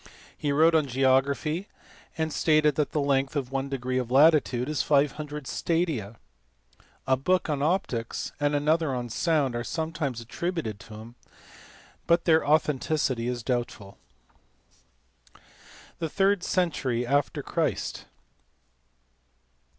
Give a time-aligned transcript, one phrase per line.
[0.35, 1.67] He wrote on geography,
[2.17, 6.17] and stated that the length of one degree of latitude is 500 stadia.
[7.05, 11.15] A book on optics and another on sound are sometimes attributed to him,
[12.07, 13.99] but their authenticity is doubtful.
[15.99, 18.05] The third century after Christ.